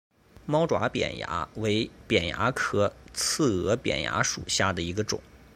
[0.47, 5.21] 猫爪扁蚜为扁蚜科刺额扁蚜属下的一个种。